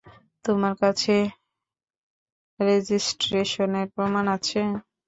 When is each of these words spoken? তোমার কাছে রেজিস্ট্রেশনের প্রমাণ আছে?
তোমার 0.45 0.73
কাছে 0.81 1.15
রেজিস্ট্রেশনের 2.59 3.87
প্রমাণ 3.95 4.25
আছে? 4.35 4.59